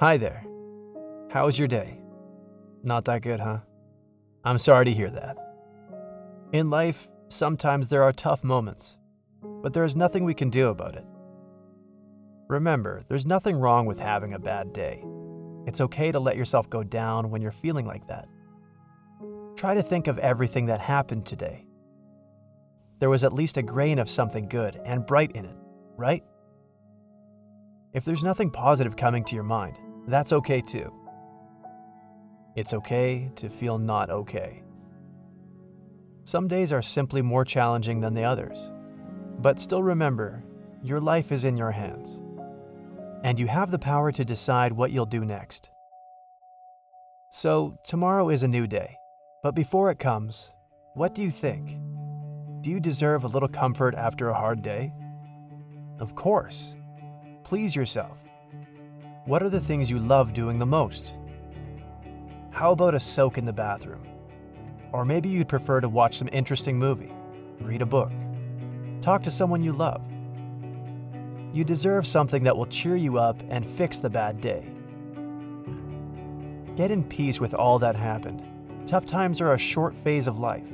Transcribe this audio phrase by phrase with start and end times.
[0.00, 0.46] Hi there.
[1.30, 1.98] How was your day?
[2.82, 3.58] Not that good, huh?
[4.42, 5.36] I'm sorry to hear that.
[6.52, 8.96] In life, sometimes there are tough moments,
[9.42, 11.04] but there is nothing we can do about it.
[12.48, 15.04] Remember, there's nothing wrong with having a bad day.
[15.66, 18.26] It's okay to let yourself go down when you're feeling like that.
[19.54, 21.66] Try to think of everything that happened today.
[23.00, 25.56] There was at least a grain of something good and bright in it,
[25.98, 26.24] right?
[27.92, 29.76] If there's nothing positive coming to your mind,
[30.12, 30.92] that's okay too.
[32.56, 34.62] It's okay to feel not okay.
[36.24, 38.72] Some days are simply more challenging than the others.
[39.38, 40.44] But still remember,
[40.82, 42.20] your life is in your hands.
[43.22, 45.70] And you have the power to decide what you'll do next.
[47.30, 48.96] So, tomorrow is a new day.
[49.42, 50.52] But before it comes,
[50.94, 51.78] what do you think?
[52.62, 54.92] Do you deserve a little comfort after a hard day?
[55.98, 56.74] Of course.
[57.44, 58.18] Please yourself.
[59.26, 61.12] What are the things you love doing the most?
[62.50, 64.08] How about a soak in the bathroom?
[64.92, 67.12] Or maybe you'd prefer to watch some interesting movie,
[67.60, 68.10] read a book,
[69.02, 70.00] talk to someone you love.
[71.52, 74.72] You deserve something that will cheer you up and fix the bad day.
[76.76, 78.42] Get in peace with all that happened.
[78.86, 80.72] Tough times are a short phase of life.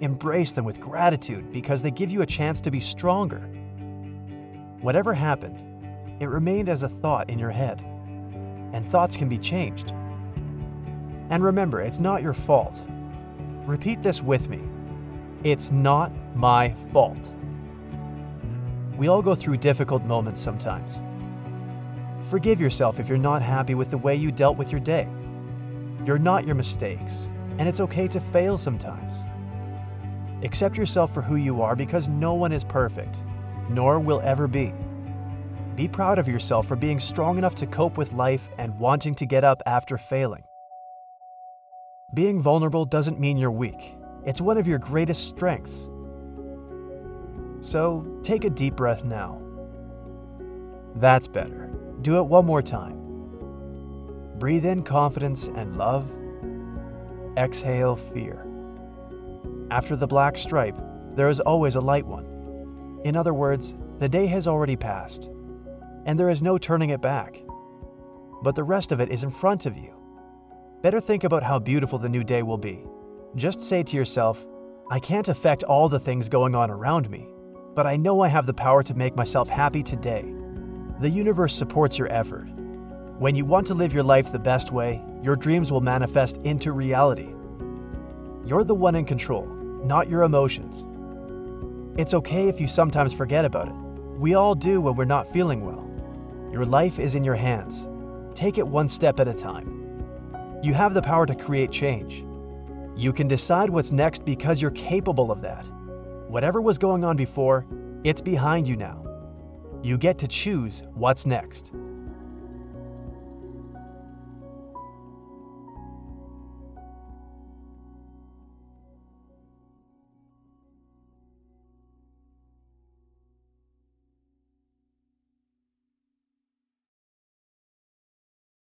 [0.00, 3.40] Embrace them with gratitude because they give you a chance to be stronger.
[4.80, 5.75] Whatever happened,
[6.20, 7.80] it remained as a thought in your head.
[8.72, 9.92] And thoughts can be changed.
[11.30, 12.80] And remember, it's not your fault.
[13.66, 14.62] Repeat this with me
[15.42, 17.34] It's not my fault.
[18.96, 21.00] We all go through difficult moments sometimes.
[22.30, 25.08] Forgive yourself if you're not happy with the way you dealt with your day.
[26.04, 29.24] You're not your mistakes, and it's okay to fail sometimes.
[30.42, 33.22] Accept yourself for who you are because no one is perfect,
[33.68, 34.72] nor will ever be.
[35.76, 39.26] Be proud of yourself for being strong enough to cope with life and wanting to
[39.26, 40.44] get up after failing.
[42.14, 45.86] Being vulnerable doesn't mean you're weak, it's one of your greatest strengths.
[47.60, 49.42] So take a deep breath now.
[50.94, 51.70] That's better.
[52.00, 52.96] Do it one more time.
[54.38, 56.10] Breathe in confidence and love.
[57.36, 58.46] Exhale fear.
[59.70, 60.78] After the black stripe,
[61.16, 63.00] there is always a light one.
[63.04, 65.28] In other words, the day has already passed,
[66.06, 67.42] and there is no turning it back.
[68.42, 69.92] But the rest of it is in front of you.
[70.82, 72.84] Better think about how beautiful the new day will be.
[73.34, 74.46] Just say to yourself,
[74.90, 77.26] I can't affect all the things going on around me,
[77.74, 80.24] but I know I have the power to make myself happy today.
[81.00, 82.46] The universe supports your effort.
[83.18, 86.70] When you want to live your life the best way, your dreams will manifest into
[86.72, 87.34] reality.
[88.46, 89.46] You're the one in control,
[89.84, 90.84] not your emotions.
[91.98, 93.74] It's okay if you sometimes forget about it.
[94.18, 95.85] We all do when we're not feeling well.
[96.52, 97.86] Your life is in your hands.
[98.34, 100.60] Take it one step at a time.
[100.62, 102.24] You have the power to create change.
[102.96, 105.66] You can decide what's next because you're capable of that.
[106.28, 107.66] Whatever was going on before,
[108.04, 109.04] it's behind you now.
[109.82, 111.72] You get to choose what's next.